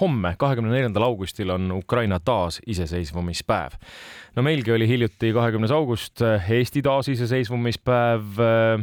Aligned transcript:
homme, 0.00 0.34
kahekümne 0.38 0.72
neljandal 0.72 1.08
augustil 1.08 1.50
on 1.50 1.72
Ukraina 1.72 2.20
taasiseseisvumispäev. 2.20 3.78
no 4.36 4.42
meilgi 4.42 4.72
oli 4.72 4.88
hiljuti 4.88 5.32
kahekümnes 5.32 5.70
august 5.70 6.22
Eesti 6.22 6.82
taasiseseisvumispäev, 6.82 8.42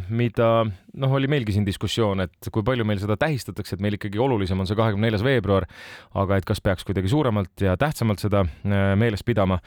mida 0.09 0.49
noh, 0.93 1.13
oli 1.13 1.27
meilgi 1.31 1.55
siin 1.55 1.65
diskussioon, 1.67 2.25
et 2.25 2.49
kui 2.51 2.63
palju 2.63 2.85
meil 2.87 2.99
seda 3.01 3.17
tähistatakse, 3.19 3.75
et 3.75 3.83
meil 3.83 3.97
ikkagi 3.97 4.19
olulisem 4.21 4.59
on 4.59 4.69
see 4.69 4.77
kahekümne 4.77 5.07
neljas 5.07 5.23
veebruar, 5.25 5.67
aga 6.15 6.39
et 6.39 6.47
kas 6.47 6.61
peaks 6.63 6.87
kuidagi 6.87 7.11
suuremalt 7.11 7.65
ja 7.67 7.77
tähtsamalt 7.79 8.23
seda 8.23 8.45
äh, 8.45 8.89
meeles 8.99 9.23
pidama. 9.23 9.59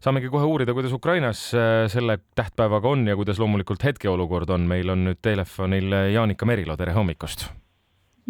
saamegi 0.00 0.30
kohe 0.32 0.46
uurida, 0.46 0.74
kuidas 0.74 0.92
Ukrainas 0.92 1.48
äh, 1.54 1.84
selle 1.92 2.18
tähtpäevaga 2.34 2.88
on 2.88 3.06
ja 3.06 3.16
kuidas 3.16 3.38
loomulikult 3.38 3.84
hetkeolukord 3.84 4.50
on. 4.50 4.66
meil 4.66 4.90
on 4.90 5.06
nüüd 5.10 5.22
telefonil 5.22 5.94
Jaanika 6.12 6.46
Merilo, 6.46 6.76
tere 6.76 6.92
hommikust 6.92 7.48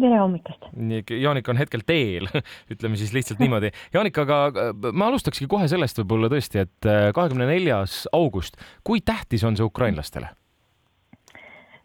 tere 0.01 0.17
hommikust! 0.21 0.69
nii, 0.77 1.03
Jaanika 1.21 1.53
on 1.53 1.61
hetkel 1.61 1.85
teel 1.87 2.29
ütleme 2.73 2.99
siis 2.99 3.13
lihtsalt 3.15 3.41
niimoodi. 3.43 3.71
Jaanika, 3.95 4.25
aga 4.27 4.41
äh, 4.47 4.91
ma 4.93 5.11
alustakski 5.11 5.49
kohe 5.49 5.69
sellest 5.71 6.01
võib-olla 6.01 6.31
tõesti, 6.33 6.65
et 6.65 6.89
äh, 6.89 7.09
kahekümne 7.15 7.49
neljas 7.49 8.05
august, 8.15 8.59
kui 8.87 9.01
tähtis 9.05 9.45
on 9.47 9.59
see 9.59 9.67
ukrainlastele? 9.67 10.33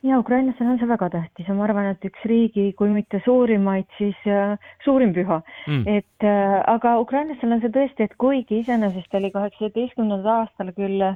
ja 0.03 0.19
ukrainlastele 0.19 0.73
on 0.73 0.79
see 0.81 0.89
väga 0.91 1.09
tähtis 1.13 1.47
ja 1.47 1.55
ma 1.55 1.63
arvan, 1.69 1.93
et 1.93 2.05
üks 2.07 2.25
riigi, 2.27 2.73
kui 2.79 2.91
mitte 2.91 3.21
suurimaid, 3.25 3.87
siis 3.99 4.19
äh, 4.27 4.57
suurim 4.85 5.13
püha 5.15 5.39
mm.. 5.69 5.85
et 5.87 6.27
äh, 6.27 6.57
aga 6.73 6.97
ukrainlastel 7.03 7.55
on 7.55 7.63
see 7.63 7.71
tõesti, 7.77 8.09
et 8.09 8.17
kuigi 8.19 8.63
iseenesest 8.65 9.15
oli 9.15 9.31
kaheksateistkümnendal 9.35 10.43
aastal 10.43 10.73
küll 10.75 11.07
äh, 11.07 11.15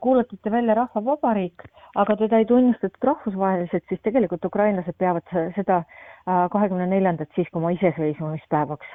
kuulutati 0.00 0.50
välja 0.50 0.74
rahvavabariik, 0.74 1.66
aga 1.94 2.16
teda 2.16 2.38
ei 2.40 2.48
tunnustatud 2.48 3.08
rahvusvaheliselt, 3.10 3.84
siis 3.88 4.00
tegelikult 4.02 4.44
ukrainlased 4.44 4.96
peavad 4.98 5.26
seda 5.56 5.82
äh, 5.82 6.46
kahekümne 6.52 6.86
neljandat 6.86 7.28
siiski 7.36 7.58
oma 7.60 7.74
iseseisvumispäevaks 7.76 8.86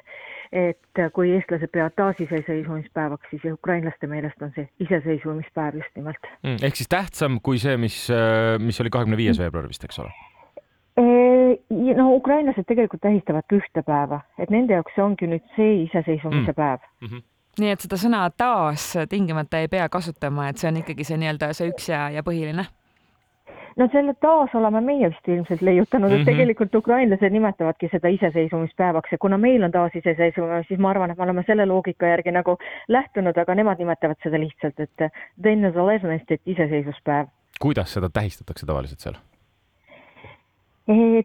et 0.51 0.99
kui 1.15 1.29
eestlased 1.31 1.71
peavad 1.71 1.93
taasiseseisvumispäevaks, 1.95 3.29
siis 3.31 3.45
ukrainlaste 3.53 4.07
meelest 4.07 4.41
on 4.41 4.51
see 4.55 4.67
iseseisvumispäev 4.83 5.77
just 5.79 5.95
nimelt 5.95 6.27
mm,. 6.43 6.57
ehk 6.63 6.75
siis 6.75 6.91
tähtsam 6.91 7.39
kui 7.43 7.61
see, 7.61 7.77
mis, 7.77 8.03
mis 8.59 8.81
oli 8.83 8.91
kahekümne 8.91 9.17
viies 9.17 9.39
veebruar 9.39 9.69
vist, 9.71 9.87
eks 9.87 10.01
ole? 10.03 10.11
no 11.95 12.11
ukrainlased 12.15 12.67
tegelikult 12.67 13.01
tähistavad 13.01 13.55
ühte 13.55 13.83
päeva, 13.87 14.21
et 14.39 14.51
nende 14.51 14.75
jaoks 14.75 14.95
see 14.95 15.03
ongi 15.03 15.29
nüüd 15.31 15.43
see 15.55 15.83
iseseisvumise 15.85 16.51
mm. 16.51 16.57
päev 16.57 16.79
mm. 17.01 17.07
-hmm 17.07 17.27
nii 17.59 17.71
et 17.73 17.83
seda 17.83 17.97
sõna 17.99 18.25
taas 18.37 18.93
tingimata 19.09 19.59
ei 19.59 19.67
pea 19.67 19.89
kasutama, 19.89 20.49
et 20.49 20.61
see 20.61 20.69
on 20.71 20.77
ikkagi 20.83 21.03
see 21.07 21.17
nii-öelda 21.17 21.51
see 21.57 21.71
üks 21.71 21.89
ja, 21.91 22.05
ja 22.13 22.23
põhiline 22.23 22.67
no 23.77 23.87
selle 23.91 24.13
taas 24.23 24.53
oleme 24.57 24.81
meie 24.85 25.09
vist 25.11 25.27
ilmselt 25.27 25.61
leiutanud 25.61 26.09
mm, 26.09 26.15
-hmm. 26.15 26.21
et 26.21 26.25
tegelikult 26.25 26.75
ukrainlased 26.75 27.33
nimetavadki 27.35 27.89
seda 27.91 28.11
iseseisvumispäevaks 28.17 29.11
ja 29.11 29.17
kuna 29.17 29.37
meil 29.37 29.63
on 29.63 29.71
taasiseseisvumine, 29.71 30.63
siis 30.67 30.79
ma 30.79 30.89
arvan, 30.89 31.11
et 31.11 31.17
me 31.17 31.23
oleme 31.23 31.43
selle 31.47 31.65
loogika 31.65 32.05
järgi 32.05 32.31
nagu 32.31 32.57
lähtunud, 32.87 33.37
aga 33.37 33.55
nemad 33.55 33.79
nimetavad 33.79 34.19
seda 34.23 34.39
lihtsalt, 34.39 34.79
et 34.79 35.11
et 36.31 36.41
iseseisvuspäev. 36.45 37.27
kuidas 37.59 37.93
seda 37.93 38.09
tähistatakse 38.09 38.65
tavaliselt 38.65 38.99
seal? 38.99 39.19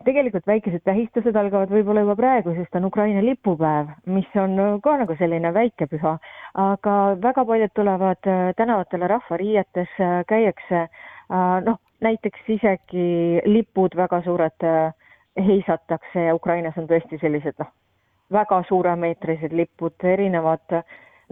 Tegelikult 0.04 0.46
väikesed 0.46 0.82
tähistused 0.84 1.36
algavad 1.36 1.70
võib-olla 1.72 2.02
juba 2.04 2.16
praegu, 2.16 2.52
sest 2.54 2.76
on 2.76 2.84
Ukraina 2.90 3.22
lipupäev, 3.24 3.88
mis 4.06 4.28
on 4.36 4.80
ka 4.84 4.96
nagu 5.00 5.16
selline 5.16 5.52
väike 5.54 5.88
püha, 5.88 6.18
aga 6.54 6.96
väga 7.22 7.44
paljud 7.48 7.72
tulevad 7.74 8.28
äh, 8.28 8.52
tänavatele 8.56 9.08
rahvariietes, 9.08 9.88
äh, 10.00 10.20
käiakse 10.28 10.82
äh, 10.84 11.64
noh, 11.64 11.80
näiteks 12.04 12.48
isegi 12.48 13.40
lipud 13.46 13.96
väga 13.96 14.20
suured 14.22 14.68
äh, 14.68 14.92
heisatakse 15.46 16.28
ja 16.28 16.34
Ukrainas 16.34 16.76
on 16.76 16.88
tõesti 16.90 17.18
sellised 17.20 17.56
noh, 17.58 17.72
väga 18.32 18.62
suuremeetrised 18.68 19.52
lipud, 19.56 19.96
erinevad, 20.04 20.82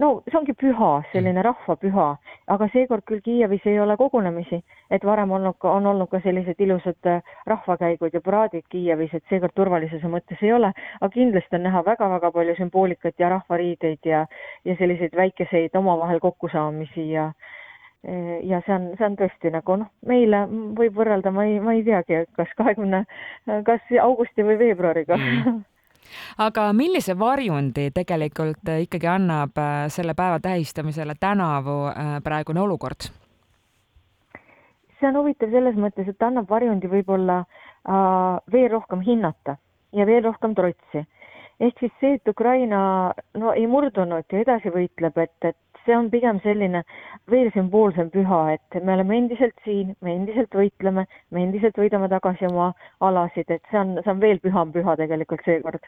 no 0.01 0.09
see 0.27 0.37
ongi 0.37 0.53
püha, 0.59 0.89
selline 1.11 1.39
mm. 1.39 1.45
rahvapüha, 1.47 2.07
aga 2.55 2.67
seekord 2.73 3.05
küll 3.07 3.23
Kiievis 3.25 3.65
ei 3.69 3.79
ole 3.79 3.95
kogunemisi, 3.99 4.59
et 4.91 5.05
varem 5.07 5.31
olnud, 5.37 5.57
on 5.71 5.87
olnud 5.91 6.09
ka 6.11 6.19
sellised 6.23 6.59
ilusad 6.59 7.09
äh, 7.11 7.35
rahvakäigud 7.47 8.13
ja 8.13 8.21
paraadid 8.25 8.67
Kiievis, 8.69 9.13
et 9.15 9.23
seekord 9.31 9.55
turvalisuse 9.55 10.11
mõttes 10.11 10.41
ei 10.43 10.53
ole, 10.53 10.71
aga 10.99 11.11
kindlasti 11.13 11.59
on 11.59 11.67
näha 11.69 11.83
väga-väga 11.87 12.31
palju 12.35 12.55
sümboolikat 12.59 13.19
ja 13.19 13.31
rahvariideid 13.37 14.11
ja, 14.11 14.25
ja 14.65 14.79
selliseid 14.79 15.15
väikeseid 15.15 15.75
omavahel 15.79 16.19
kokkusaamisi 16.23 17.11
ja 17.11 17.31
ja 18.43 18.59
see 18.65 18.73
on, 18.75 18.83
see 18.99 19.05
on 19.07 19.15
tõesti 19.17 19.49
nagu 19.49 19.75
noh, 19.81 19.87
meile 20.05 20.43
võib 20.77 20.93
võrrelda, 20.93 21.31
ma 21.33 21.47
ei, 21.49 21.55
ma 21.57 21.73
ei 21.73 21.81
teagi, 21.87 22.19
kas 22.37 22.51
kahekümne, 22.59 22.99
kas 23.65 23.95
augusti 24.03 24.45
või 24.45 24.59
veebruariga 24.59 25.17
mm. 25.17 25.63
Aga 26.37 26.69
millise 26.73 27.15
varjundi 27.19 27.89
tegelikult 27.95 28.71
ikkagi 28.79 29.07
annab 29.07 29.57
äh, 29.57 29.85
selle 29.89 30.13
päeva 30.13 30.39
tähistamisele 30.39 31.15
tänavu 31.19 31.77
äh, 31.89 32.17
praegune 32.23 32.61
olukord? 32.61 33.09
see 34.99 35.07
on 35.09 35.17
huvitav 35.19 35.51
selles 35.51 35.75
mõttes, 35.75 36.07
et 36.07 36.23
annab 36.23 36.49
varjundi 36.49 36.87
võib-olla 36.87 37.41
äh, 37.43 38.39
veel 38.51 38.69
rohkem 38.71 39.01
hinnata 39.03 39.57
ja 39.93 40.05
veel 40.05 40.23
rohkem 40.23 40.55
trotsi. 40.55 41.05
ehk 41.59 41.79
siis 41.79 41.91
see, 41.99 42.15
et 42.15 42.27
Ukraina 42.27 42.79
no 43.33 43.53
ei 43.53 43.67
murdunud 43.67 44.25
ja 44.31 44.39
edasi 44.41 44.71
võitleb, 44.71 45.17
et, 45.17 45.51
et 45.51 45.74
see 45.85 45.97
on 45.97 46.09
pigem 46.13 46.39
selline 46.43 46.83
veel 47.31 47.51
sümboolsem 47.55 48.09
püha, 48.13 48.41
et 48.55 48.79
me 48.83 48.95
oleme 48.97 49.19
endiselt 49.19 49.55
siin, 49.65 49.93
me 50.05 50.15
endiselt 50.15 50.53
võitleme, 50.55 51.05
me 51.31 51.45
endiselt 51.45 51.77
võidame 51.79 52.09
tagasi 52.11 52.49
oma 52.49 52.71
alasid, 53.05 53.49
et 53.49 53.63
see 53.71 53.81
on, 53.81 53.95
see 54.01 54.13
on 54.13 54.21
veel 54.23 54.41
püham 54.43 54.73
püha 54.75 54.97
tegelikult 54.99 55.45
seekord. 55.47 55.85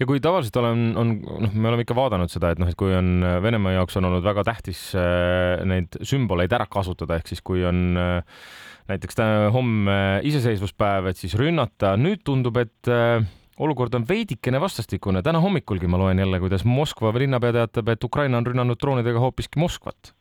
Ja 0.00 0.06
kui 0.08 0.20
tavaliselt 0.24 0.56
olen, 0.56 0.84
on, 0.96 1.10
noh, 1.44 1.52
me 1.52 1.68
oleme 1.68 1.84
ikka 1.84 1.96
vaadanud 1.96 2.32
seda, 2.32 2.54
et 2.54 2.60
noh, 2.60 2.70
et 2.70 2.78
kui 2.78 2.94
on 2.96 3.20
Venemaa 3.44 3.74
jaoks 3.76 3.98
on 4.00 4.08
olnud 4.08 4.24
väga 4.24 4.46
tähtis 4.48 4.80
äh, 4.96 5.60
neid 5.68 5.98
sümboleid 6.00 6.54
ära 6.56 6.64
kasutada, 6.72 7.18
ehk 7.18 7.28
siis 7.28 7.44
kui 7.44 7.66
on 7.68 7.98
äh, 8.00 8.40
näiteks 8.88 9.20
homme 9.52 9.98
iseseisvuspäev, 10.24 11.10
et 11.10 11.20
siis 11.20 11.36
rünnata, 11.36 11.98
nüüd 12.00 12.24
tundub, 12.24 12.56
et 12.62 12.88
äh, 12.88 13.20
olukord 13.58 13.94
on 13.94 14.04
veidikene 14.08 14.60
vastastikune. 14.60 15.22
täna 15.22 15.40
hommikulgi 15.40 15.86
ma 15.86 15.98
loen 15.98 16.18
jälle, 16.18 16.40
kuidas 16.40 16.64
Moskva 16.64 17.12
linnapea 17.18 17.52
teatab, 17.52 17.88
et 17.88 18.04
Ukraina 18.04 18.38
on 18.38 18.46
rünnanud 18.46 18.80
droonidega 18.80 19.20
hoopiski 19.20 19.58
Moskvat. 19.60 20.14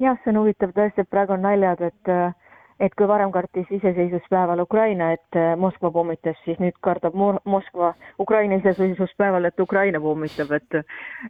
jah, 0.00 0.16
see 0.24 0.32
on 0.32 0.40
huvitav 0.40 0.72
tõesti, 0.76 1.04
et 1.04 1.10
praegu 1.10 1.32
on 1.36 1.42
naljad, 1.44 1.80
et 1.80 2.08
äh, 2.08 2.34
et 2.80 2.94
kui 2.96 3.08
varem 3.08 3.32
kartis 3.32 3.68
iseseisvuspäeval 3.76 4.62
Ukraina, 4.64 5.10
et 5.12 5.36
äh, 5.36 5.52
Moskva 5.60 5.90
pommitas, 5.92 6.38
siis 6.44 6.58
nüüd 6.62 6.78
kardab 6.84 7.14
Moskva 7.44 7.92
Ukraina 8.18 8.56
iseseisvuspäeval, 8.60 9.44
et 9.50 9.60
Ukraina 9.60 10.00
pommitab, 10.00 10.54
et 10.56 10.78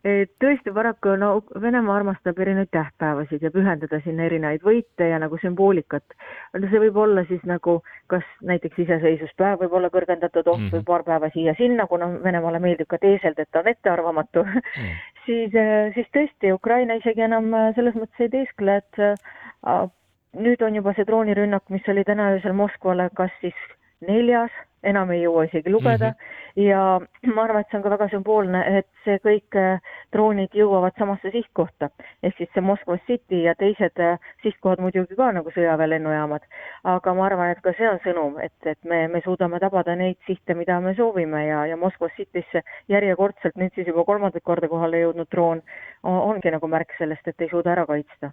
et 0.04 0.32
tõesti 0.42 0.72
paraku 0.74 1.16
no 1.18 1.32
Venemaa 1.62 1.96
armastab 2.00 2.38
erinevaid 2.38 2.70
tähtpäevasid 2.74 3.42
ja 3.42 3.50
pühendada 3.50 4.00
sinna 4.04 4.28
erinevaid 4.28 4.64
võite 4.64 5.10
ja 5.10 5.18
nagu 5.18 5.38
sümboolikat. 5.42 6.16
no 6.54 6.70
see 6.70 6.82
võib 6.86 6.96
olla 6.96 7.24
siis 7.28 7.42
nagu 7.44 7.80
kas 8.06 8.26
näiteks 8.46 8.78
iseseisvuspäev 8.86 9.64
võib 9.64 9.78
olla 9.78 9.90
kõrgendatud 9.90 10.46
oht 10.46 10.60
mm 10.60 10.70
või 10.70 10.84
paar 10.86 11.02
päeva 11.02 11.30
siia-sinna, 11.34 11.86
kuna 11.90 12.06
Venemaale 12.22 12.60
meeldib 12.62 12.86
ka 12.88 12.98
teeselda, 13.02 13.42
et 13.42 13.50
ta 13.50 13.60
on 13.60 13.68
ettearvamatu. 13.72 14.44
Mm, 14.44 14.98
siis, 15.26 15.54
äh, 15.58 15.90
siis 15.94 16.06
tõesti 16.14 16.52
Ukraina 16.54 16.94
isegi 17.00 17.26
enam 17.26 17.50
äh, 17.54 17.70
selles 17.74 17.96
mõttes 17.98 18.26
ei 18.26 18.30
teeskle, 18.32 18.76
et 18.82 19.00
nüüd 20.36 20.62
on 20.62 20.74
juba 20.74 20.94
see 20.94 21.06
droonirünnak, 21.06 21.68
mis 21.74 21.88
oli 21.88 22.04
täna 22.06 22.32
öösel 22.36 22.52
Moskvale, 22.56 23.08
kas 23.14 23.32
siis 23.40 23.56
neljas, 24.06 24.52
enam 24.86 25.10
ei 25.12 25.20
jõua 25.20 25.44
isegi 25.44 25.70
lugeda 25.70 26.08
mm. 26.08 26.14
-hmm. 26.14 26.62
ja 26.68 27.00
ma 27.34 27.42
arvan, 27.42 27.60
et 27.60 27.68
see 27.70 27.76
on 27.78 27.82
ka 27.82 27.90
väga 27.90 28.08
sümboolne, 28.08 28.62
et 28.78 28.88
see 29.04 29.18
kõik 29.26 29.58
äh, 29.60 29.80
droonid 30.12 30.56
jõuavad 30.56 30.96
samasse 30.98 31.30
sihtkohta 31.34 31.90
ehk 32.22 32.38
siis 32.38 32.48
see 32.54 32.64
Moskva 32.64 32.96
City 33.06 33.42
ja 33.42 33.54
teised 33.54 34.00
äh, 34.00 34.18
sihtkohad 34.42 34.80
muidugi 34.80 35.16
ka 35.16 35.32
nagu 35.36 35.52
sõjaväelennujaamad. 35.56 36.48
aga 36.84 37.14
ma 37.14 37.26
arvan, 37.26 37.50
et 37.50 37.60
ka 37.60 37.74
see 37.76 37.88
on 37.88 38.00
sõnum, 38.04 38.38
et, 38.40 38.56
et 38.64 38.84
me, 38.84 39.06
me 39.08 39.20
suudame 39.24 39.60
tabada 39.60 39.96
neid 39.96 40.16
sihte, 40.26 40.54
mida 40.54 40.80
me 40.80 40.94
soovime 40.94 41.46
ja, 41.46 41.66
ja 41.66 41.76
Moskva 41.76 42.08
Citysse 42.16 42.62
järjekordselt 42.88 43.56
nüüd 43.56 43.74
siis 43.74 43.86
juba 43.92 44.04
kolmandat 44.04 44.42
korda 44.42 44.68
kohale 44.68 45.04
jõudnud 45.04 45.28
droon 45.30 45.62
ongi 46.02 46.50
nagu 46.50 46.66
märk 46.66 46.96
sellest, 46.98 47.28
et 47.28 47.40
ei 47.40 47.52
suuda 47.52 47.72
ära 47.76 47.86
kaitsta 47.86 48.32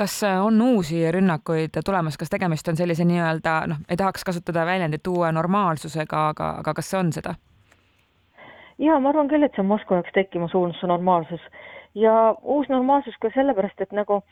kas 0.00 0.22
äh, 0.24 0.40
on 0.44 0.62
uusi 0.62 1.02
rünnakuid 1.12 1.76
tulemas, 1.84 2.16
kas 2.16 2.32
tegemist 2.32 2.68
on 2.72 2.78
sellise 2.78 3.04
nii-öelda 3.04 3.56
noh, 3.68 3.82
ei 3.88 3.98
tahaks 4.00 4.24
kasutada 4.24 4.64
väljendit 4.66 5.06
uue 5.12 5.32
normaalsusega, 5.36 6.28
aga, 6.32 6.50
aga 6.62 6.74
kas 6.78 6.90
see 6.90 7.00
on 7.00 7.12
seda? 7.16 7.34
ja 8.80 8.96
ma 9.00 9.12
arvan 9.12 9.28
küll, 9.28 9.44
et 9.44 9.56
see 9.56 9.64
on 9.64 9.68
Moskva 9.74 10.00
jaoks 10.00 10.16
tekkimas 10.16 10.56
uus 10.56 10.80
normaalsus 10.88 11.44
ja 11.94 12.14
uus 12.42 12.70
normaalsus 12.72 13.18
ka 13.20 13.32
sellepärast, 13.34 13.80
et 13.84 13.92
nagu 13.96 14.22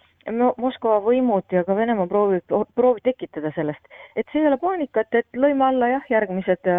Moskva 0.65 0.99
võimud 1.05 1.53
ja 1.53 1.65
ka 1.69 1.77
Venemaa 1.77 2.09
proovib, 2.09 2.57
proovib 2.77 3.05
tekitada 3.05 3.53
sellest, 3.57 3.93
et 4.17 4.29
see 4.33 4.41
ei 4.43 4.49
ole 4.49 4.61
paanika, 4.63 5.05
et, 5.05 5.29
lõime 5.37 5.69
alla 5.69 5.93
jah, 5.97 6.09
järgmised 6.17 6.73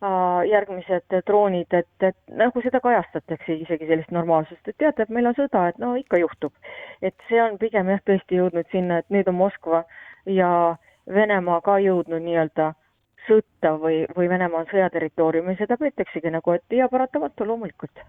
Äh, 0.00 0.46
järgmised 0.48 1.12
droonid, 1.28 1.74
et, 1.76 2.04
et 2.08 2.16
nagu 2.32 2.60
seda 2.64 2.78
kajastatakse 2.80 3.52
isegi 3.52 3.84
sellist 3.84 4.14
normaalsust, 4.16 4.70
et 4.70 4.76
teate, 4.80 5.04
et 5.04 5.10
meil 5.12 5.28
on 5.28 5.34
sõda, 5.36 5.66
et 5.68 5.80
no 5.82 5.90
ikka 6.00 6.16
juhtub. 6.22 6.54
Et 7.02 7.26
see 7.28 7.40
on 7.42 7.58
pigem 7.58 7.88
jah, 7.88 8.02
tõesti 8.06 8.40
jõudnud 8.40 8.68
sinna, 8.72 9.00
et 9.00 9.10
nüüd 9.10 9.28
on 9.28 9.38
Moskva 9.40 9.84
ja 10.28 10.76
Venemaa 11.10 11.60
ka 11.64 11.78
jõudnud 11.82 12.22
nii-öelda 12.22 12.72
sõtta 13.26 13.74
või, 13.80 14.04
või 14.16 14.30
Venemaa 14.30 14.64
on 14.64 14.70
sõjaterritooriumil, 14.70 15.58
seda 15.58 15.78
peetaksegi 15.80 16.32
nagu, 16.32 16.56
et 16.56 16.76
ja 16.76 16.88
paratamatu 16.92 17.46
loomulikult. 17.48 18.02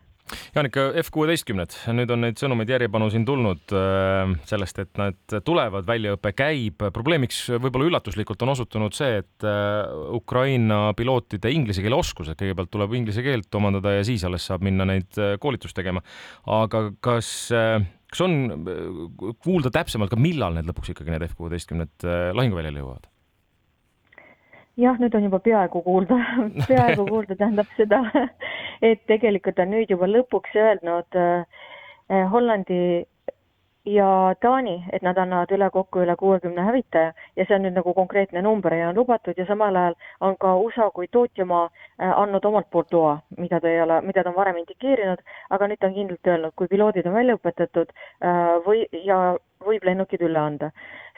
Jaanika, 0.55 0.85
F 1.01 1.09
kuueteistkümned, 1.11 1.73
nüüd 1.97 2.11
on 2.13 2.21
neid 2.23 2.39
sõnumeid 2.39 2.69
järjepanu 2.71 3.09
siin 3.11 3.25
tulnud 3.27 3.73
äh, 3.75 4.31
sellest, 4.47 4.79
et 4.83 4.99
nad 4.99 5.35
tulevad, 5.43 5.83
väljaõpe 5.87 6.31
käib. 6.37 6.85
probleemiks 6.93 7.41
võib-olla 7.57 7.89
üllatuslikult 7.89 8.45
on 8.45 8.53
osutunud 8.53 8.95
see, 8.95 9.19
et 9.23 9.47
äh, 9.47 9.81
Ukraina 10.15 10.93
pilootide 10.97 11.51
inglise 11.51 11.83
keele 11.83 11.99
oskused, 11.99 12.37
kõigepealt 12.39 12.71
tuleb 12.71 12.95
inglise 13.01 13.25
keelt 13.25 13.59
omandada 13.59 13.97
ja 13.97 14.05
siis 14.07 14.23
alles 14.27 14.47
saab 14.47 14.63
minna 14.67 14.87
neid 14.87 15.19
äh, 15.19 15.35
koolitust 15.41 15.75
tegema. 15.75 16.03
aga 16.47 16.89
kas 17.03 17.51
kas 18.11 18.25
on 18.25 18.35
kuulda 19.43 19.71
täpsemalt 19.73 20.11
ka, 20.11 20.19
millal 20.19 20.57
need 20.57 20.67
lõpuks 20.69 20.93
ikkagi 20.93 21.13
need 21.13 21.25
F 21.29 21.37
kuueteistkümned 21.39 22.07
lahinguväljale 22.35 22.83
jõuavad? 22.83 23.07
jah, 24.79 24.97
nüüd 24.99 25.15
on 25.17 25.27
juba 25.27 25.39
peaaegu 25.43 25.81
kuulda 25.85 26.17
peaaegu 26.69 27.05
kuulda 27.09 27.37
tähendab 27.39 27.69
seda, 27.77 28.01
et 28.81 29.03
tegelikult 29.09 29.59
on 29.61 29.73
nüüd 29.75 29.91
juba 29.91 30.09
lõpuks 30.09 30.55
öelnud 30.57 31.19
äh, 31.19 31.61
Hollandi 32.31 32.81
ja 33.85 34.35
Taani, 34.41 34.83
et 34.93 35.01
nad 35.01 35.17
annavad 35.17 35.51
üle 35.55 35.69
kokku 35.73 36.03
üle 36.03 36.15
kuuekümne 36.15 36.61
hävitaja. 36.61 37.13
Ja 37.35 37.45
see 37.45 37.55
on 37.55 37.65
nüüd 37.65 37.77
nagu 37.77 37.93
konkreetne 37.97 38.41
number 38.41 38.73
ja 38.73 38.89
on 38.89 38.95
lubatud. 38.95 39.37
Ja 39.37 39.45
samal 39.45 39.75
ajal 39.75 39.95
on 40.21 40.37
ka 40.37 40.55
USA 40.55 40.89
kui 40.91 41.07
tootjamaa 41.07 41.63
äh, 41.65 42.11
andnud 42.11 42.45
omalt 42.45 42.69
poolt 42.71 42.93
loa, 42.93 43.19
mida 43.37 43.59
ta 43.59 43.69
ei 43.69 43.81
ole, 43.81 44.01
mida 44.01 44.23
ta 44.23 44.29
on 44.29 44.35
varem 44.35 44.61
indikeerinud, 44.61 45.23
aga 45.49 45.67
nüüd 45.67 45.81
ta 45.81 45.89
on 45.89 45.97
kindlalt 45.97 46.33
öelnud, 46.33 46.55
kui 46.55 46.67
piloodid 46.67 47.09
on 47.09 47.17
välja 47.17 47.37
õpetatud 47.39 47.93
äh, 47.93 48.57
või, 48.67 48.85
ja 49.05 49.21
võib 49.65 49.85
lennukid 49.85 50.21
üle 50.25 50.39
anda 50.39 50.71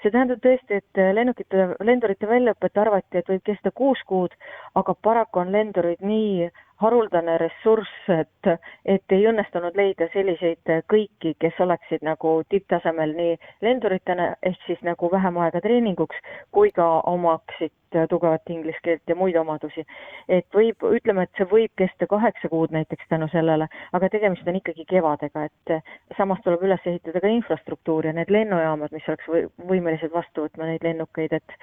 see 0.04 0.12
tähendab 0.12 0.42
tõesti, 0.44 0.82
et 0.82 1.02
lennukite, 1.16 1.70
lendurite 1.88 2.28
väljaõpet 2.28 2.78
arvati, 2.84 3.22
et 3.22 3.30
võib 3.32 3.44
kesta 3.48 3.72
kuus 3.72 4.02
kuud, 4.08 4.36
aga 4.80 4.96
paraku 5.08 5.44
on 5.44 5.52
lendurid 5.56 6.04
nii 6.04 6.50
haruldane 6.84 7.38
ressurss, 7.40 8.10
et, 8.12 8.50
et 8.86 9.16
ei 9.16 9.28
õnnestunud 9.30 9.78
leida 9.80 10.10
selliseid 10.14 10.74
kõiki, 10.92 11.36
kes 11.40 11.60
oleksid 11.64 12.04
nagu 12.04 12.36
tipptasemel 12.52 13.16
nii 13.16 13.38
lenduritena 13.64 14.34
ehk 14.44 14.68
siis 14.68 14.82
nagu 14.88 15.12
vähem 15.12 15.40
aega 15.46 15.62
treeninguks 15.64 16.20
kui 16.52 16.74
ka 16.76 16.90
omaksid 17.14 17.72
tugevat 18.10 18.50
inglise 18.54 18.80
keelt 18.84 19.10
ja 19.10 19.16
muid 19.16 19.36
omadusi. 19.40 19.86
et 20.28 20.48
võib, 20.56 20.86
ütleme, 20.98 21.24
et 21.24 21.38
see 21.38 21.48
võib 21.50 21.72
kesta 21.78 22.08
kaheksa 22.10 22.50
kuud 22.50 22.74
näiteks 22.76 23.10
tänu 23.10 23.28
sellele, 23.32 23.68
aga 23.94 24.10
tegemist 24.10 24.48
on 24.48 24.60
ikkagi 24.60 24.86
kevadega, 24.90 25.48
et 25.50 26.18
samas 26.18 26.42
tuleb 26.44 26.64
üles 26.68 26.86
ehitada 26.86 27.22
ka 27.24 27.32
infrastruktuur 27.32 28.10
ja 28.10 28.14
need 28.14 28.32
lennujaamad, 28.34 28.94
mis 28.96 29.10
oleks 29.10 29.30
või, 29.30 29.48
võimelised 29.70 30.14
vastu 30.14 30.48
võtma 30.48 30.70
neid 30.70 30.86
lennukeid, 30.86 31.40
et 31.40 31.58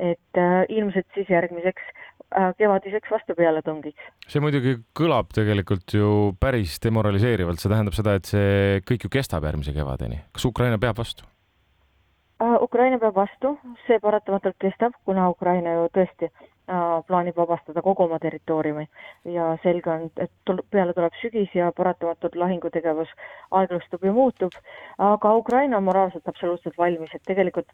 et 0.00 0.38
äh, 0.40 0.62
ilmselt 0.72 1.06
siis 1.14 1.28
järgmiseks 1.28 1.82
äh, 1.84 2.54
kevadiseks 2.58 3.10
vastupealetungiks. 3.12 4.06
see 4.28 4.40
muidugi 4.40 4.78
kõlab 4.98 5.32
tegelikult 5.36 5.92
ju 5.96 6.32
päris 6.40 6.78
demoraliseerivalt, 6.84 7.60
see 7.60 7.72
tähendab 7.72 7.96
seda, 7.96 8.16
et 8.16 8.28
see 8.28 8.80
kõik 8.88 9.06
ju 9.06 9.12
kestab 9.12 9.44
järgmise 9.44 9.76
kevadeni. 9.76 10.22
kas 10.32 10.48
Ukraina 10.48 10.80
peab 10.80 10.96
vastu? 11.02 11.28
Ukraina 12.42 12.98
peab 12.98 13.14
vastu, 13.14 13.52
see 13.86 14.00
paratamatult 14.02 14.56
kestab, 14.58 14.96
kuna 15.06 15.28
Ukraina 15.30 15.74
ju 15.76 15.84
tõesti 15.94 16.26
äh, 16.26 16.80
plaanib 17.06 17.36
vabastada 17.38 17.82
kogu 17.86 18.06
oma 18.06 18.18
territooriumi 18.22 18.86
ja 19.36 19.52
selge 19.62 19.90
on, 19.92 20.08
et 20.16 20.32
tul-, 20.48 20.64
peale 20.70 20.94
tuleb 20.96 21.14
sügis 21.20 21.54
ja 21.54 21.70
paratamatult 21.76 22.34
lahingutegevus 22.42 23.12
aeglustub 23.60 24.04
ja 24.08 24.14
muutub, 24.16 24.58
aga 24.98 25.34
Ukraina 25.38 25.78
on 25.78 25.86
moraalselt 25.90 26.28
absoluutselt 26.28 26.78
valmis, 26.78 27.14
et 27.14 27.22
tegelikult 27.30 27.70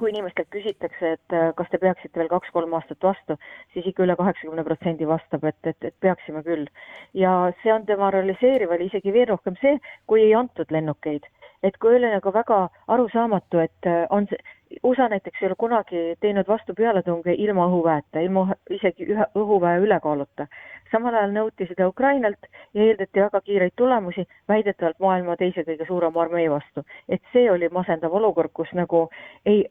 kui 0.00 0.14
inimestelt 0.14 0.48
küsitakse, 0.54 1.12
et 1.16 1.34
äh, 1.36 1.50
kas 1.56 1.68
te 1.72 1.78
peaksite 1.82 2.20
veel 2.20 2.30
kaks-kolm 2.30 2.72
aastat 2.78 3.02
vastu, 3.04 3.36
siis 3.74 3.90
ikka 3.90 4.06
üle 4.06 4.16
kaheksakümne 4.16 4.64
protsendi 4.64 5.08
vastab, 5.08 5.44
et, 5.50 5.58
et, 5.72 5.90
et 5.90 5.96
peaksime 6.06 6.44
küll. 6.46 6.70
ja 7.14 7.34
see 7.62 7.74
on 7.74 7.84
demoraliseeriv, 7.90 8.72
oli 8.76 8.88
isegi 8.88 9.12
veel 9.12 9.28
rohkem 9.34 9.58
see, 9.60 9.76
kui 10.06 10.24
ei 10.28 10.34
antud 10.38 10.72
lennukeid. 10.72 11.26
Et 11.62 11.76
kui 11.76 11.96
oli 11.96 12.10
nagu 12.10 12.32
väga 12.32 12.60
arusaamatu, 12.88 13.58
et 13.58 13.86
äh, 13.86 14.06
on 14.10 14.26
see, 14.30 14.38
USA 14.84 15.08
näiteks 15.08 15.42
ei 15.42 15.46
ole 15.46 15.56
kunagi 15.58 16.02
teinud 16.20 16.48
vastu 16.48 16.74
pealetunge 16.74 17.34
ilma 17.34 17.66
õhuväeta, 17.66 18.22
ilma 18.24 18.46
isegi 18.70 19.08
ühe 19.14 19.26
õhuväe 19.36 19.80
ülekaaluta. 19.84 20.46
samal 20.92 21.14
ajal 21.14 21.32
nõuti 21.34 21.66
seda 21.66 21.88
Ukrainalt 21.88 22.46
ja 22.74 22.82
eeldati 22.82 23.22
väga 23.22 23.40
kiireid 23.40 23.72
tulemusi, 23.76 24.26
väidetavalt 24.48 24.98
maailma 24.98 25.36
teise 25.36 25.64
kõige 25.66 25.86
suurema 25.86 26.22
armee 26.22 26.50
vastu. 26.50 26.84
et 27.08 27.22
see 27.32 27.50
oli 27.50 27.68
masendav 27.68 28.14
olukord, 28.14 28.50
kus 28.54 28.72
nagu 28.72 29.08
ei, 29.46 29.66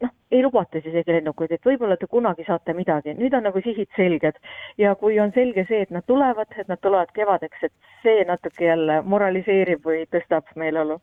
noh, 0.00 0.10
ei 0.30 0.42
lubata 0.42 0.80
siis 0.80 0.94
isegi 0.94 1.12
lennukeid, 1.12 1.52
et 1.52 1.66
võib-olla 1.66 1.96
te 1.96 2.06
kunagi 2.06 2.44
saate 2.46 2.74
midagi, 2.74 3.14
nüüd 3.14 3.34
on 3.34 3.46
nagu 3.48 3.62
sihid 3.64 3.88
selged 3.96 4.38
ja 4.78 4.94
kui 4.94 5.20
on 5.20 5.32
selge 5.32 5.64
see, 5.68 5.82
et 5.86 5.90
nad 5.90 6.06
tulevad, 6.06 6.58
et 6.58 6.68
nad 6.68 6.80
tulevad 6.82 7.14
kevadeks, 7.14 7.62
et 7.62 7.72
see 8.02 8.24
natuke 8.26 8.64
jälle 8.64 9.02
moraliseerib 9.02 9.86
või 9.86 10.04
tõstab 10.10 10.50
meeleolu 10.56 11.00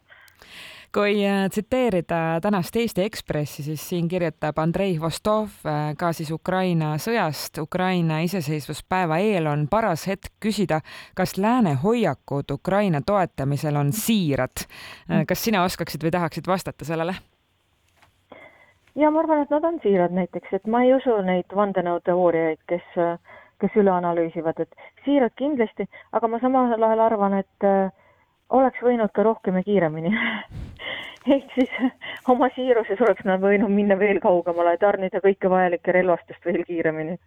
kui 0.93 1.25
äh, 1.25 1.49
tsiteerida 1.49 2.39
tänast 2.41 2.75
Eesti 2.75 3.03
Ekspressi, 3.03 3.63
siis 3.63 3.89
siin 3.89 4.07
kirjutab 4.07 4.57
Andrei 4.57 4.99
Vostov 5.01 5.49
äh, 5.65 5.93
ka 5.97 6.11
siis 6.13 6.31
Ukraina 6.31 6.95
sõjast. 7.01 7.61
Ukraina 7.61 8.19
iseseisvuspäeva 8.25 9.19
eel 9.21 9.47
on 9.51 9.67
paras 9.69 10.07
hetk 10.07 10.33
küsida, 10.43 10.79
kas 11.15 11.37
lääne 11.37 11.75
hoiakud 11.83 12.51
Ukraina 12.51 13.01
toetamisel 13.05 13.75
on 13.75 13.91
siirad. 13.93 14.65
Äh, 15.11 15.25
kas 15.27 15.43
sina 15.43 15.63
oskaksid 15.67 16.03
või 16.03 16.13
tahaksid 16.15 16.47
vastata 16.47 16.85
sellele? 16.85 17.17
ja 18.97 19.11
ma 19.11 19.21
arvan, 19.21 19.43
et 19.43 19.51
nad 19.53 19.63
on 19.63 19.77
siirad 19.83 20.13
näiteks, 20.17 20.53
et 20.57 20.65
ma 20.65 20.81
ei 20.81 20.95
usu 20.95 21.19
neid 21.21 21.53
vandenõuteooriaid, 21.55 22.63
kes, 22.71 22.85
kes 23.61 23.75
üle 23.77 23.91
analüüsivad, 23.93 24.63
et 24.63 24.87
siirad 25.05 25.35
kindlasti, 25.37 25.85
aga 26.17 26.27
ma 26.31 26.39
samal 26.41 26.73
ajal 26.73 27.03
arvan, 27.05 27.37
et 27.43 27.67
äh, 27.67 27.91
oleks 28.49 28.83
võinud 28.83 29.11
ka 29.13 29.23
rohkem 29.23 29.59
ja 29.59 29.63
kiiremini. 29.63 30.13
Ehk 31.35 31.49
siis 31.55 31.73
oma 32.31 32.47
siiruses 32.55 33.01
oleks 33.03 33.25
nad 33.27 33.41
võinud 33.43 33.73
minna 33.73 33.97
veel 33.99 34.21
kaugemale, 34.23 34.77
tarnida 34.79 35.19
kõike 35.23 35.49
vajalikke 35.51 35.91
relvastust 35.91 36.45
veel 36.45 36.63
kiiremini 36.67 37.17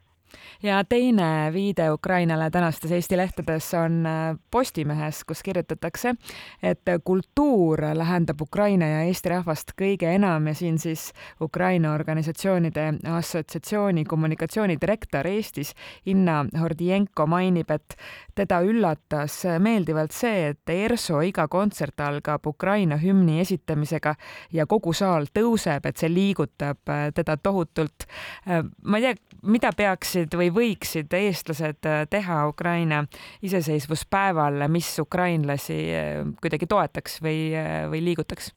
ja 0.62 0.84
teine 0.84 1.50
viide 1.52 1.90
Ukrainale 1.92 2.50
tänastes 2.50 2.92
Eesti 2.92 3.16
lehtedes 3.16 3.74
on 3.74 4.06
äh, 4.06 4.36
Postimehes, 4.50 5.24
kus 5.24 5.42
kirjutatakse, 5.42 6.14
et 6.62 6.90
kultuur 7.04 7.80
lähendab 7.94 8.40
Ukraina 8.40 8.86
ja 8.86 9.02
Eesti 9.08 9.28
rahvast 9.28 9.74
kõige 9.78 10.14
enam 10.14 10.46
ja 10.46 10.54
siin 10.54 10.78
siis 10.78 11.10
Ukraina 11.40 11.94
Organisatsioonide 11.94 12.92
Assotsiatsiooni 13.16 14.04
kommunikatsioonidirektor 14.04 15.26
Eestis 15.26 15.74
Inna 16.06 16.44
Hordienko 16.60 17.26
mainib, 17.26 17.70
et 17.70 17.96
teda 18.34 18.60
üllatas 18.66 19.42
meeldivalt 19.62 20.14
see, 20.16 20.50
et 20.52 20.72
ERSO 20.72 21.20
iga 21.26 21.46
kontsert 21.48 22.00
algab 22.00 22.46
Ukraina 22.46 22.96
hümni 23.00 23.40
esitamisega 23.40 24.14
ja 24.52 24.66
kogu 24.70 24.94
saal 24.96 25.28
tõuseb, 25.34 25.86
et 25.86 26.00
see 26.00 26.10
liigutab 26.12 26.92
äh, 26.92 27.08
teda 27.14 27.36
tohutult. 27.36 28.06
Äh, 28.46 28.64
ma 28.82 29.00
ei 29.00 29.08
tea, 29.08 29.38
mida 29.42 29.72
peaksid 30.20 30.36
või 30.36 30.50
võiksid 30.52 31.12
eestlased 31.14 31.86
äh, 31.86 32.06
teha 32.10 32.46
Ukraina 32.48 33.04
iseseisvuspäeval, 33.42 34.68
mis 34.68 34.98
ukrainlasi 34.98 35.80
äh, 35.92 36.24
kuidagi 36.40 36.66
toetaks 36.66 37.20
või, 37.22 37.54
äh, 37.54 37.88
või 37.90 38.04
liigutaks? 38.04 38.54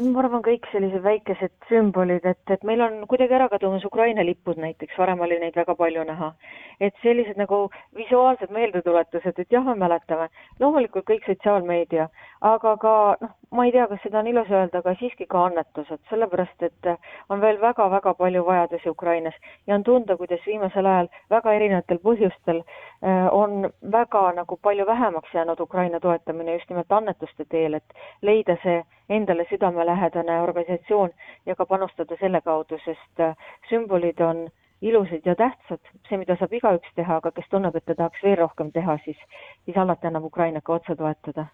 ma 0.00 0.22
arvan, 0.22 0.40
kõik 0.40 0.64
sellised 0.72 1.02
väikesed 1.04 1.52
sümbolid, 1.68 2.24
et, 2.24 2.40
et 2.48 2.62
meil 2.64 2.80
on 2.80 3.02
kuidagi 3.06 3.34
ära 3.36 3.50
kadumas 3.52 3.84
Ukraina 3.84 4.24
lipud 4.24 4.56
näiteks, 4.56 4.96
varem 4.96 5.20
oli 5.20 5.36
neid 5.38 5.56
väga 5.58 5.74
palju 5.76 6.04
näha. 6.08 6.32
et 6.80 6.94
sellised 7.02 7.36
nagu 7.36 7.68
visuaalsed 7.96 8.50
meeldetuletused, 8.50 9.38
et 9.38 9.52
jah, 9.52 9.64
me 9.64 9.74
mäletame. 9.74 10.30
loomulikult 10.60 11.04
kõik 11.04 11.26
sotsiaalmeedia, 11.26 12.08
aga 12.40 12.76
ka 12.80 12.94
noh, 13.20 13.34
ma 13.50 13.64
ei 13.64 13.72
tea, 13.72 13.86
kas 13.90 13.98
seda 14.02 14.18
on 14.18 14.28
ilus 14.30 14.50
öelda, 14.50 14.78
aga 14.78 14.94
siiski 14.98 15.26
ka 15.30 15.44
annetused, 15.48 15.98
sellepärast 16.10 16.62
et 16.62 16.90
on 17.28 17.40
veel 17.42 17.58
väga-väga 17.60 18.14
palju 18.14 18.44
vajadusi 18.46 18.90
Ukrainas 18.90 19.34
ja 19.66 19.74
on 19.74 19.82
tunda, 19.82 20.16
kuidas 20.16 20.46
viimasel 20.46 20.86
ajal 20.86 21.10
väga 21.30 21.54
erinevatel 21.58 21.98
põhjustel 22.04 22.62
äh, 22.62 23.26
on 23.34 23.70
väga 23.96 24.22
nagu 24.38 24.56
palju 24.56 24.86
vähemaks 24.86 25.34
jäänud 25.34 25.60
Ukraina 25.60 26.00
toetamine 26.00 26.54
just 26.54 26.70
nimelt 26.70 26.92
annetuste 26.92 27.44
teel, 27.44 27.74
et 27.74 27.98
leida 28.22 28.56
see 28.62 28.82
endale 29.08 29.46
südamelähedane 29.50 30.40
organisatsioon 30.42 31.10
ja 31.46 31.56
ka 31.56 31.66
panustada 31.66 32.16
selle 32.20 32.40
kaudu, 32.40 32.78
sest 32.84 33.20
äh, 33.20 33.34
sümbolid 33.68 34.20
on 34.20 34.48
ilusad 34.82 35.26
ja 35.26 35.34
tähtsad, 35.34 35.80
see, 36.08 36.18
mida 36.18 36.36
saab 36.38 36.54
igaüks 36.56 36.94
teha, 36.94 37.18
aga 37.20 37.32
kes 37.36 37.50
tunneb, 37.50 37.76
et 37.76 37.84
ta 37.84 37.94
tahaks 37.98 38.22
veel 38.24 38.38
rohkem 38.38 38.70
teha, 38.72 38.96
siis, 39.04 39.18
siis 39.64 39.76
alati 39.76 40.08
annab 40.08 40.30
Ukrainat 40.30 40.64
ka 40.64 40.78
otse 40.78 40.96
toetada. 40.96 41.50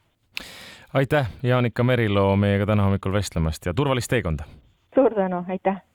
Aitäh, 0.97 1.29
Jaanika 1.43 1.85
Meriloo, 1.85 2.37
meiega 2.37 2.67
täna 2.67 2.83
hommikul 2.83 3.12
vestlemast 3.12 3.67
ja 3.67 3.75
turvalist 3.75 4.09
teekonda! 4.09 4.45
suur 4.95 5.15
tänu, 5.15 5.45
aitäh! 5.49 5.83